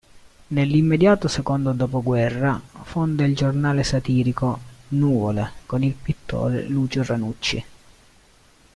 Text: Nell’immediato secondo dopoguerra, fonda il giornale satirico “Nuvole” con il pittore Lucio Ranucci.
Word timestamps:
Nell’immediato 0.47 1.27
secondo 1.27 1.73
dopoguerra, 1.73 2.59
fonda 2.81 3.23
il 3.23 3.35
giornale 3.35 3.83
satirico 3.83 4.59
“Nuvole” 4.87 5.51
con 5.67 5.83
il 5.83 5.93
pittore 5.93 6.63
Lucio 6.63 7.03
Ranucci. 7.03 7.63